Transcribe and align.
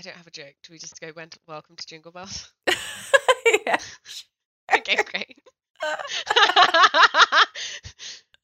I 0.00 0.02
don't 0.02 0.16
have 0.16 0.26
a 0.26 0.30
joke. 0.30 0.54
Do 0.62 0.72
we 0.72 0.78
just 0.78 0.98
go 0.98 1.12
went 1.14 1.36
welcome 1.46 1.76
to 1.76 1.86
Jingle 1.86 2.10
Belles? 2.10 2.50
yeah. 3.66 3.76
okay, 4.74 4.96
great. 4.96 5.36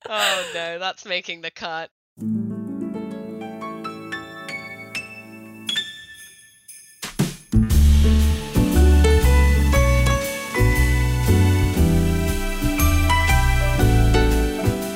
oh 0.06 0.50
no, 0.52 0.78
that's 0.78 1.06
making 1.06 1.40
the 1.40 1.50
cut. 1.50 1.88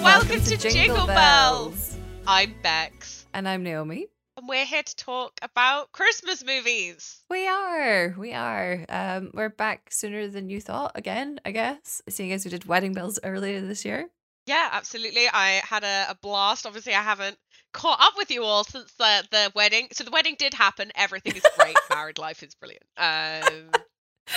Welcome 0.05 0.43
to 0.43 0.59
Jingle 0.59 1.07
Belles. 1.07 1.97
I'm 2.27 2.55
Bex, 2.63 3.25
And 3.33 3.49
I'm 3.49 3.63
Naomi. 3.63 4.09
And 4.37 4.49
we're 4.49 4.65
here 4.65 4.83
to 4.83 4.97
talk 4.97 5.39
about 5.43 5.93
Christmas 5.93 6.45
movies. 6.45 7.21
We 7.29 7.47
are. 7.47 8.15
We 8.17 8.33
are. 8.33 8.85
Um, 8.89 9.31
we're 9.35 9.49
back 9.49 9.89
sooner 9.91 10.29
than 10.29 10.49
you 10.49 10.61
thought 10.61 10.93
again, 10.95 11.41
I 11.45 11.51
guess. 11.51 12.01
Seeing 12.09 12.33
as 12.33 12.45
we 12.45 12.51
did 12.51 12.65
Wedding 12.65 12.93
Belles 12.93 13.19
earlier 13.23 13.61
this 13.61 13.85
year. 13.85 14.09
Yeah, 14.47 14.69
absolutely. 14.73 15.29
I 15.29 15.61
had 15.65 15.85
a, 15.85 16.07
a 16.11 16.15
blast. 16.21 16.67
Obviously, 16.67 16.95
I 16.95 17.03
haven't 17.03 17.37
caught 17.73 18.01
up 18.01 18.15
with 18.17 18.31
you 18.31 18.43
all 18.43 18.65
since 18.65 18.93
the, 18.95 19.25
the 19.31 19.53
wedding. 19.55 19.89
So 19.93 20.05
the 20.05 20.11
wedding 20.11 20.37
did 20.39 20.55
happen. 20.55 20.91
Everything 20.95 21.37
is 21.37 21.47
great. 21.59 21.77
Married 21.91 22.19
life 22.19 22.43
is 22.43 22.55
brilliant. 22.55 22.85
Um, 22.97 23.71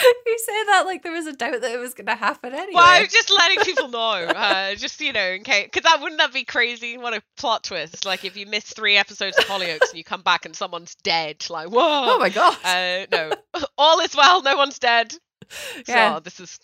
you 0.25 0.39
say 0.39 0.63
that 0.67 0.83
like 0.85 1.03
there 1.03 1.11
was 1.11 1.27
a 1.27 1.33
doubt 1.33 1.61
that 1.61 1.71
it 1.71 1.79
was 1.79 1.93
going 1.93 2.07
to 2.07 2.15
happen 2.15 2.53
anyway. 2.53 2.73
well, 2.73 3.01
I'm 3.01 3.07
just 3.07 3.31
letting 3.37 3.63
people 3.63 3.89
know. 3.89 3.99
Uh, 3.99 4.75
just 4.75 4.99
you 5.01 5.13
know, 5.13 5.29
in 5.31 5.43
case, 5.43 5.65
because 5.65 5.83
that 5.83 6.01
wouldn't 6.01 6.19
that 6.19 6.33
be 6.33 6.43
crazy? 6.43 6.97
What 6.97 7.13
a 7.13 7.21
plot 7.37 7.63
twist! 7.63 8.05
Like 8.05 8.25
if 8.25 8.35
you 8.35 8.45
miss 8.45 8.65
three 8.65 8.97
episodes 8.97 9.37
of 9.37 9.45
Hollyoaks 9.45 9.89
and 9.89 9.97
you 9.97 10.03
come 10.03 10.21
back 10.21 10.45
and 10.45 10.55
someone's 10.55 10.95
dead. 10.95 11.45
Like 11.49 11.69
whoa. 11.69 11.79
oh 11.81 12.19
my 12.19 12.29
god! 12.29 12.57
Uh, 12.63 13.05
no, 13.11 13.31
all 13.77 13.99
is 13.99 14.15
well. 14.15 14.41
No 14.41 14.57
one's 14.57 14.79
dead. 14.79 15.13
yeah. 15.87 16.15
So 16.15 16.19
this 16.21 16.39
is 16.39 16.59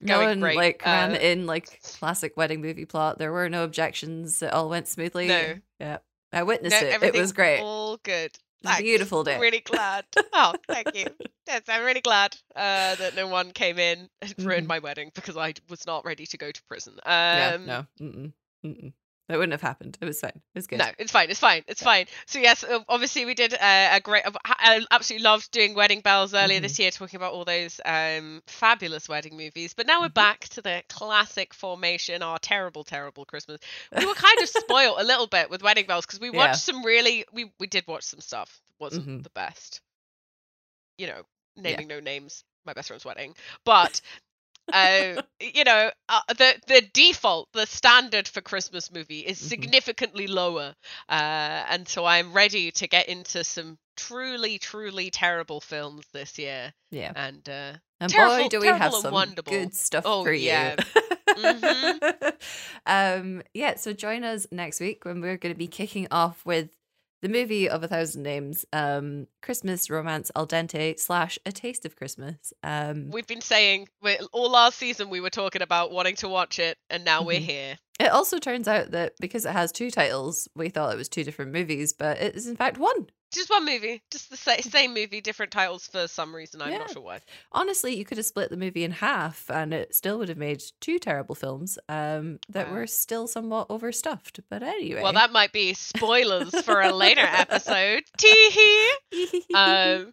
no 0.00 0.16
going 0.16 0.28
one 0.28 0.40
great. 0.40 0.56
like 0.56 0.82
ran 0.84 1.12
Uh, 1.12 1.18
in 1.18 1.46
like 1.46 1.82
classic 1.82 2.36
wedding 2.36 2.60
movie 2.60 2.86
plot. 2.86 3.18
There 3.18 3.32
were 3.32 3.48
no 3.48 3.64
objections. 3.64 4.42
It 4.42 4.52
all 4.52 4.68
went 4.68 4.88
smoothly. 4.88 5.28
No. 5.28 5.54
Yeah. 5.78 5.98
I 6.32 6.44
witnessed 6.44 6.80
no, 6.80 6.88
it. 6.88 7.02
It 7.02 7.14
was 7.14 7.32
great. 7.32 7.60
All 7.60 7.98
good. 7.98 8.38
It 8.62 8.66
was 8.68 8.70
a 8.70 8.74
Thanks. 8.74 8.82
beautiful 8.88 9.24
day. 9.24 9.38
Really 9.38 9.60
glad. 9.60 10.04
Oh, 10.32 10.54
thank 10.68 10.88
you. 10.94 11.06
Yes, 11.46 11.62
I'm 11.68 11.84
really 11.84 12.00
glad 12.02 12.36
uh, 12.54 12.94
that 12.96 13.14
no 13.14 13.26
one 13.26 13.50
came 13.52 13.78
in 13.78 14.08
and 14.22 14.34
ruined 14.38 14.66
Mhm. 14.66 14.68
my 14.68 14.78
wedding 14.78 15.10
because 15.14 15.36
I 15.36 15.54
was 15.68 15.86
not 15.86 16.04
ready 16.04 16.26
to 16.26 16.36
go 16.38 16.50
to 16.50 16.62
prison. 16.64 16.94
Um, 17.04 17.38
yeah, 17.38 17.56
no. 17.66 17.86
Mm-mm. 18.00 18.32
Mm-mm. 18.64 18.92
That 19.30 19.38
wouldn't 19.38 19.52
have 19.52 19.60
happened. 19.62 19.96
It 20.00 20.04
was 20.04 20.20
fine. 20.20 20.32
It 20.34 20.42
was 20.58 20.66
good. 20.66 20.80
No, 20.80 20.86
it's 20.98 21.12
fine. 21.12 21.30
It's 21.30 21.38
fine. 21.38 21.62
It's 21.68 21.82
fine. 21.82 22.06
So 22.26 22.40
yes, 22.40 22.64
obviously 22.88 23.24
we 23.26 23.34
did 23.34 23.54
uh, 23.54 23.88
a 23.92 24.00
great. 24.00 24.24
I 24.44 24.84
absolutely 24.90 25.22
loved 25.22 25.50
doing 25.52 25.74
wedding 25.74 26.00
belles 26.00 26.34
earlier 26.34 26.58
Mhm. 26.58 26.62
this 26.62 26.78
year, 26.80 26.90
talking 26.90 27.16
about 27.16 27.32
all 27.32 27.44
those 27.44 27.80
um, 27.84 28.42
fabulous 28.48 29.08
wedding 29.08 29.36
movies. 29.36 29.72
But 29.72 29.86
now 29.86 30.00
we're 30.00 30.08
Mhm. 30.08 30.14
back 30.14 30.40
to 30.48 30.62
the 30.62 30.82
classic 30.88 31.54
formation, 31.54 32.22
our 32.24 32.38
terrible, 32.40 32.82
terrible 32.82 33.24
Christmas. 33.24 33.60
We 33.96 34.04
were 34.04 34.14
kind 34.14 34.38
of 34.42 34.48
spoiled 34.48 35.00
a 35.00 35.04
little 35.04 35.28
bit 35.28 35.48
with 35.48 35.62
wedding 35.62 35.86
belles 35.86 36.06
because 36.06 36.18
we 36.20 36.30
Yeah. 36.30 36.36
watched 36.38 36.62
some 36.62 36.84
really. 36.84 37.24
We 37.32 37.52
we 37.60 37.68
did 37.68 37.86
watch 37.86 38.02
some 38.04 38.20
stuff. 38.20 38.60
that 38.68 38.80
wasn't 38.84 39.06
Mhm. 39.06 39.22
the 39.22 39.30
best. 39.30 39.80
You 40.98 41.06
know, 41.06 41.22
naming 41.56 41.88
no 41.88 42.00
names. 42.00 42.44
My 42.66 42.72
best 42.74 42.88
friend's 42.88 43.04
wedding, 43.06 43.34
but 43.64 44.00
uh, 44.72 45.22
you 45.40 45.64
know, 45.64 45.90
uh, 46.08 46.20
the 46.36 46.54
the 46.66 46.82
default, 46.92 47.48
the 47.52 47.66
standard 47.66 48.26
for 48.28 48.40
Christmas 48.40 48.90
movie 48.92 49.20
is 49.20 49.38
Mhm. 49.40 49.48
significantly 49.48 50.26
lower, 50.26 50.74
uh, 51.08 51.12
and 51.68 51.88
so 51.88 52.04
I'm 52.04 52.32
ready 52.32 52.70
to 52.72 52.86
get 52.88 53.08
into 53.08 53.44
some 53.44 53.78
truly, 53.96 54.58
truly 54.58 55.10
terrible 55.10 55.60
films 55.60 56.04
this 56.12 56.38
year. 56.38 56.72
Yeah. 56.90 57.12
And 57.14 57.46
uh, 57.48 57.72
And 58.00 58.10
Terrible- 58.10 58.44
boy, 58.44 58.48
do 58.48 58.60
we 58.60 58.66
have 58.68 58.94
some 58.94 59.12
wonderful. 59.12 59.52
good 59.52 59.74
stuff 59.74 60.04
Oh, 60.06 60.24
for 60.24 60.32
you. 60.32 60.46
yeah. 60.48 60.76
Mhm. 61.28 62.32
um, 62.86 63.42
yeah, 63.54 63.76
so 63.76 63.92
join 63.92 64.24
us 64.24 64.46
next 64.50 64.80
week 64.80 65.04
when 65.04 65.20
we're 65.20 65.36
going 65.36 65.54
to 65.54 65.58
be 65.58 65.66
kicking 65.68 66.08
off 66.10 66.44
with 66.46 66.70
the 67.22 67.28
movie 67.28 67.68
of 67.68 67.82
a 67.82 67.88
thousand 67.88 68.22
names, 68.22 68.64
um, 68.72 69.26
Christmas 69.42 69.90
romance 69.90 70.30
al 70.34 70.46
dente 70.46 70.98
slash 70.98 71.38
a 71.44 71.52
taste 71.52 71.84
of 71.84 71.96
Christmas. 71.96 72.52
Um, 72.62 73.10
we've 73.10 73.26
been 73.26 73.40
saying 73.42 73.88
all 74.32 74.50
last 74.50 74.78
season 74.78 75.10
we 75.10 75.20
were 75.20 75.30
talking 75.30 75.62
about 75.62 75.92
wanting 75.92 76.16
to 76.16 76.28
watch 76.28 76.58
it, 76.58 76.78
and 76.88 77.04
now 77.04 77.22
we're 77.22 77.40
Mhm. 77.40 77.44
here. 77.44 77.78
It 78.00 78.10
also 78.10 78.38
turns 78.38 78.66
out 78.66 78.90
that 78.90 79.14
because 79.20 79.44
it 79.44 79.52
has 79.52 79.70
two 79.70 79.90
titles, 79.90 80.48
we 80.56 80.68
thought 80.68 80.92
it 80.92 80.96
was 80.96 81.08
two 81.08 81.22
different 81.24 81.52
movies, 81.52 81.92
but 81.92 82.18
it 82.20 82.34
is 82.34 82.46
in 82.46 82.56
fact 82.56 82.78
one. 82.78 83.06
Just 83.32 83.48
one 83.48 83.64
movie, 83.64 84.02
just 84.10 84.28
the 84.28 84.36
same 84.36 84.92
movie, 84.92 85.20
different 85.20 85.52
titles 85.52 85.86
for 85.86 86.08
some 86.08 86.34
reason. 86.34 86.60
I'm 86.60 86.72
not 86.72 86.90
sure 86.90 87.00
why. 87.00 87.20
Honestly, 87.52 87.94
you 87.94 88.04
could 88.04 88.18
have 88.18 88.26
split 88.26 88.50
the 88.50 88.56
movie 88.56 88.82
in 88.82 88.90
half 88.90 89.48
and 89.48 89.72
it 89.72 89.94
still 89.94 90.18
would 90.18 90.28
have 90.28 90.36
made 90.36 90.64
two 90.80 90.98
terrible 90.98 91.36
films 91.36 91.78
um, 91.88 92.40
that 92.48 92.66
Wow. 92.68 92.74
were 92.74 92.86
still 92.88 93.28
somewhat 93.28 93.68
overstuffed. 93.70 94.40
But 94.50 94.64
anyway. 94.64 95.00
Well, 95.04 95.12
that 95.12 95.30
might 95.30 95.52
be 95.52 95.74
spoilers 95.74 96.60
for 96.62 96.80
a 96.80 96.92
later 96.92 97.20
episode. 97.24 98.02
Tee 98.16 98.50
hee. 98.50 99.44
Um, 99.54 100.12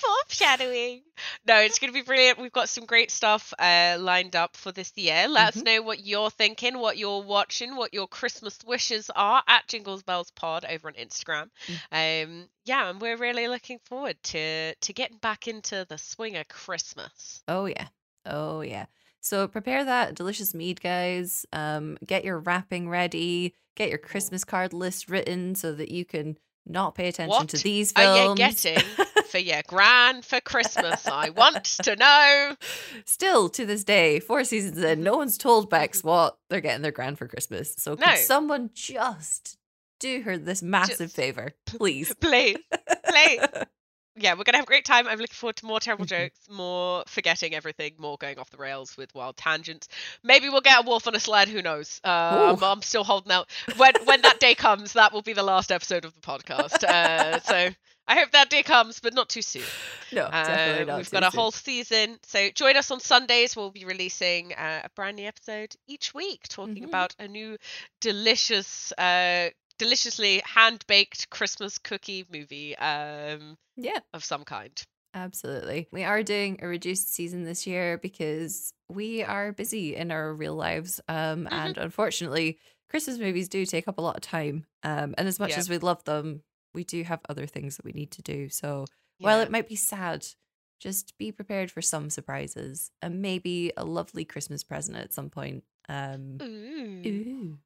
foreshadowing. 0.00 1.02
No, 1.46 1.56
it's 1.58 1.78
going 1.78 1.92
to 1.92 1.98
be 1.98 2.04
brilliant. 2.04 2.38
We've 2.38 2.52
got 2.52 2.68
some 2.68 2.86
great 2.86 3.10
stuff 3.10 3.52
uh, 3.58 3.96
lined 4.00 4.36
up 4.36 4.56
for 4.56 4.72
this 4.72 4.92
year. 4.96 5.28
Let 5.28 5.54
Mhm. 5.54 5.56
us 5.56 5.62
know 5.62 5.82
what 5.82 6.04
you're 6.04 6.30
thinking, 6.30 6.78
what 6.78 6.96
you're 6.96 7.22
watching, 7.22 7.76
what 7.76 7.92
your 7.92 8.06
Christmas 8.08 8.58
wishes 8.64 9.10
are 9.14 9.42
at 9.46 9.66
Jingles 9.68 10.02
Belles 10.02 10.30
Pod 10.30 10.64
over 10.64 10.88
on 10.88 10.94
Instagram. 10.94 11.50
Um, 11.92 12.48
yeah, 12.64 12.88
and 12.90 13.00
we're 13.00 13.16
really 13.16 13.48
looking 13.48 13.78
forward 13.84 14.22
to 14.24 14.74
to 14.74 14.92
getting 14.92 15.18
back 15.18 15.48
into 15.48 15.84
the 15.88 15.98
swing 15.98 16.36
of 16.36 16.48
Christmas. 16.48 17.42
Oh 17.48 17.66
yeah. 17.66 17.88
Oh 18.26 18.60
yeah. 18.60 18.86
So 19.20 19.46
prepare 19.48 19.84
that 19.84 20.14
delicious 20.14 20.54
mead, 20.54 20.80
guys. 20.80 21.44
Um, 21.52 21.98
get 22.06 22.24
your 22.24 22.38
wrapping 22.38 22.88
ready. 22.88 23.54
Get 23.76 23.90
your 23.90 23.98
Christmas 23.98 24.44
card 24.44 24.72
list 24.72 25.08
written 25.08 25.54
so 25.54 25.72
that 25.74 25.90
you 25.90 26.04
can 26.04 26.38
not 26.66 26.94
pay 26.94 27.08
attention 27.08 27.30
What 27.30 27.48
to 27.50 27.58
these 27.58 27.92
oh, 27.96 28.00
films. 28.00 28.18
Are 28.18 28.28
you 28.30 28.36
getting 28.36 28.82
for 29.30 29.38
your 29.38 29.62
gran 29.66 30.22
for 30.22 30.40
Christmas? 30.40 31.06
I 31.06 31.30
want 31.30 31.64
to 31.82 31.96
know. 31.96 32.56
Still 33.04 33.48
to 33.50 33.66
this 33.66 33.84
day, 33.84 34.20
four 34.20 34.44
seasons 34.44 34.78
in, 34.78 34.84
mm-hmm. 34.84 35.02
no 35.02 35.16
one's 35.16 35.38
told 35.38 35.70
Bex 35.70 36.04
what 36.04 36.38
they're 36.48 36.60
getting 36.60 36.82
their 36.82 36.92
grand 36.92 37.18
for 37.18 37.28
Christmas. 37.28 37.74
So 37.78 37.96
could 37.96 38.18
someone 38.18 38.70
just 38.74 39.56
do 39.98 40.22
her 40.22 40.38
this 40.38 40.62
massive 40.62 40.98
Just- 40.98 41.16
favor, 41.16 41.52
please? 41.66 42.14
Please, 42.20 42.58
please. 43.08 43.40
yeah, 44.20 44.34
we're 44.34 44.44
gonna 44.44 44.58
have 44.58 44.64
a 44.64 44.66
great 44.66 44.84
time. 44.84 45.08
I'm 45.08 45.18
looking 45.18 45.34
forward 45.34 45.56
to 45.56 45.66
more 45.66 45.80
terrible 45.80 46.04
jokes, 46.04 46.38
more 46.50 47.02
forgetting 47.06 47.54
everything, 47.54 47.94
more 47.98 48.16
going 48.18 48.38
off 48.38 48.50
the 48.50 48.56
rails 48.58 48.96
with 48.96 49.14
wild 49.14 49.36
tangents. 49.36 49.88
Maybe 50.22 50.48
we'll 50.48 50.60
get 50.60 50.78
a 50.84 50.86
wolf 50.86 51.06
on 51.06 51.14
a 51.14 51.20
sled. 51.20 51.48
Who 51.48 51.62
knows? 51.62 52.00
Uh, 52.04 52.56
I'm, 52.62 52.82
still 52.82 53.04
holding 53.04 53.32
out. 53.32 53.48
When 53.76 53.92
when 54.04 54.22
that 54.22 54.38
day 54.40 54.54
comes, 54.54 54.92
that 54.92 55.12
will 55.12 55.22
be 55.22 55.32
the 55.32 55.42
last 55.42 55.72
episode 55.72 56.04
of 56.04 56.14
the 56.14 56.20
podcast. 56.20 56.84
Uh, 56.84 57.40
so 57.40 57.70
I 58.08 58.14
hope 58.18 58.32
that 58.32 58.50
day 58.50 58.62
comes, 58.64 58.98
but 59.00 59.14
not 59.14 59.28
too 59.28 59.42
soon. 59.42 59.62
No, 60.12 60.28
definitely 60.30 60.82
Uh, 60.82 60.86
not. 60.86 60.96
we've 60.98 61.10
got 61.10 61.22
a 61.22 61.30
soon. 61.30 61.38
whole 61.40 61.50
season. 61.52 62.18
So 62.24 62.50
join 62.50 62.76
us 62.76 62.90
on 62.90 62.98
Sundays. 63.00 63.54
We'll 63.54 63.70
be 63.70 63.84
releasing 63.84 64.52
uh, 64.54 64.80
a 64.84 64.88
brand 64.96 65.16
new 65.16 65.26
episode 65.28 65.74
each 65.86 66.12
week, 66.12 66.48
talking 66.48 66.82
Mhm. 66.82 66.88
about 66.88 67.14
a 67.20 67.28
new 67.28 67.56
delicious, 68.00 68.92
uh, 68.98 69.50
deliciously 69.80 70.42
hand 70.44 70.84
baked 70.86 71.28
Christmas 71.30 71.78
cookie 71.78 72.24
movie 72.32 72.76
um, 72.76 73.56
Yeah. 73.76 73.98
of 74.14 74.22
some 74.22 74.44
kind. 74.44 74.72
Absolutely. 75.14 75.88
We 75.90 76.04
are 76.04 76.22
doing 76.22 76.60
a 76.62 76.68
reduced 76.68 77.12
season 77.12 77.42
this 77.44 77.66
year 77.66 77.98
because 77.98 78.72
we 78.88 79.24
are 79.24 79.52
busy 79.52 79.96
in 79.96 80.12
our 80.12 80.32
real 80.32 80.54
lives. 80.54 81.00
Um, 81.08 81.16
Mm-hmm. 81.46 81.54
And 81.54 81.78
unfortunately, 81.78 82.58
Christmas 82.88 83.18
movies 83.18 83.48
do 83.48 83.66
take 83.66 83.88
up 83.88 83.98
a 83.98 84.02
lot 84.02 84.16
of 84.16 84.22
time. 84.22 84.66
Um, 84.84 85.14
and 85.18 85.26
as 85.26 85.40
much 85.40 85.50
Yeah. 85.50 85.58
as 85.58 85.68
we 85.68 85.78
love 85.78 86.04
them, 86.04 86.42
we 86.74 86.84
do 86.84 87.02
have 87.02 87.20
other 87.28 87.46
things 87.46 87.76
that 87.76 87.84
we 87.84 87.92
need 87.92 88.12
to 88.12 88.22
do. 88.22 88.48
So 88.48 88.84
while 89.18 89.40
it 89.40 89.50
might 89.50 89.68
be 89.68 89.76
sad, 89.76 90.26
just 90.78 91.18
be 91.18 91.32
prepared 91.32 91.70
for 91.70 91.82
some 91.82 92.08
surprises 92.10 92.90
and 93.02 93.20
maybe 93.20 93.72
a 93.76 93.84
lovely 93.84 94.24
Christmas 94.24 94.62
present 94.62 94.96
at 94.96 95.12
some 95.12 95.28
point. 95.30 95.64
Um, 95.88 96.38
Ooh. 96.40 97.02
ooh. 97.06 97.58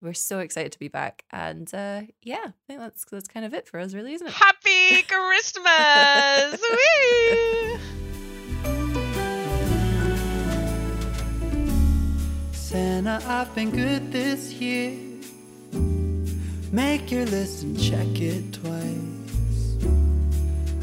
We're 0.00 0.14
so 0.14 0.38
excited 0.38 0.72
to 0.72 0.78
be 0.78 0.88
back. 0.88 1.24
And 1.32 1.72
uh, 1.74 2.02
yeah, 2.22 2.44
I 2.46 2.52
think 2.66 2.80
that's 2.80 3.04
that's 3.04 3.28
kind 3.28 3.44
of 3.44 3.52
it 3.52 3.66
for 3.68 3.80
us, 3.80 3.94
really, 3.94 4.14
isn't 4.14 4.26
it? 4.26 4.32
Happy 4.32 5.02
Christmas! 5.02 6.60
Woo! 6.70 7.78
Santa, 12.52 13.20
I've 13.26 13.52
been 13.54 13.70
good 13.70 14.12
this 14.12 14.52
year. 14.52 14.96
Make 16.70 17.10
your 17.10 17.24
list 17.26 17.62
and 17.62 17.80
check 17.80 18.20
it 18.20 18.52
twice. 18.52 19.08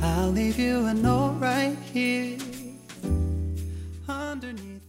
I'll 0.02 0.32
leave 0.32 0.58
you 0.58 0.86
a 0.88 0.94
note 0.94 1.38
right 1.40 1.78
here 1.94 2.38
underneath. 4.10 4.85